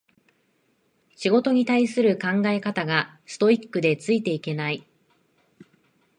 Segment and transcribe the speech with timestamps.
[1.15, 4.83] 仕事に対する考え方がストイックでついていけない